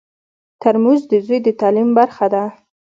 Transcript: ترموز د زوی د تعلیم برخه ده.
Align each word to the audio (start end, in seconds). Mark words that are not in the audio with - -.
ترموز 0.61 1.01
د 1.11 1.13
زوی 1.25 1.39
د 1.43 1.47
تعلیم 1.61 1.89
برخه 1.99 2.25
ده. 2.33 2.43